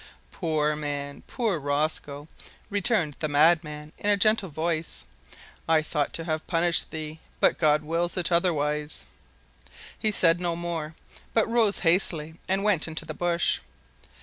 "Poor 0.31 0.75
man! 0.75 1.21
poor 1.27 1.59
Rosco!" 1.59 2.27
returned 2.71 3.15
the 3.19 3.27
madman 3.27 3.93
in 3.99 4.09
a 4.09 4.17
gentle 4.17 4.49
voice, 4.49 5.05
"I 5.69 5.83
thought 5.83 6.11
to 6.13 6.23
have 6.23 6.47
punished 6.47 6.89
thee, 6.89 7.19
but 7.39 7.59
God 7.59 7.83
wills 7.83 8.17
it 8.17 8.31
otherwise." 8.31 9.05
He 9.99 10.11
said 10.11 10.39
no 10.39 10.55
more, 10.55 10.95
but 11.35 11.47
rose 11.47 11.81
hastily 11.81 12.33
and 12.47 12.63
went 12.63 12.87
into 12.87 13.05
the 13.05 13.13
bush. 13.13 13.59